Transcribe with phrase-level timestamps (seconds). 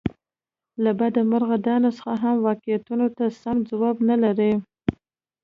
[0.83, 4.53] له بده مرغه دا نسخه هم واقعیتونو ته سم ځواب نه لري.